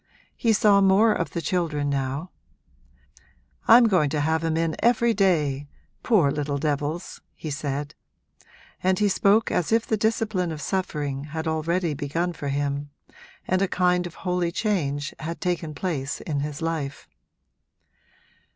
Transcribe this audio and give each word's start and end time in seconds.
He 0.35 0.51
saw 0.51 0.81
more 0.81 1.13
of 1.13 1.29
the 1.29 1.43
children 1.43 1.87
now; 1.87 2.31
'I'm 3.67 3.83
going 3.87 4.09
to 4.09 4.19
have 4.21 4.43
'em 4.43 4.57
in 4.57 4.75
every 4.79 5.13
day, 5.13 5.67
poor 6.01 6.31
little 6.31 6.57
devils,' 6.57 7.21
he 7.35 7.51
said; 7.51 7.93
and 8.81 8.97
he 8.97 9.07
spoke 9.07 9.51
as 9.51 9.71
if 9.71 9.85
the 9.85 9.97
discipline 9.97 10.51
of 10.51 10.59
suffering 10.59 11.25
had 11.25 11.47
already 11.47 11.93
begun 11.93 12.33
for 12.33 12.47
him 12.47 12.89
and 13.47 13.61
a 13.61 13.67
kind 13.67 14.07
of 14.07 14.15
holy 14.25 14.51
change 14.51 15.13
had 15.19 15.39
taken 15.39 15.75
place 15.75 16.19
in 16.21 16.39
his 16.39 16.63
life. 16.63 17.07